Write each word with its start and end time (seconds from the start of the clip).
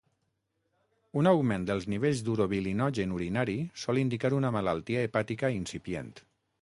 Un 1.21 1.29
augment 1.31 1.67
dels 1.67 1.85
nivells 1.93 2.23
d'urobilinogen 2.29 3.13
urinari 3.17 3.57
sol 3.83 4.01
indicar 4.05 4.33
una 4.39 4.53
malaltia 4.59 5.05
hepàtica 5.09 5.57
incipient. 5.59 6.11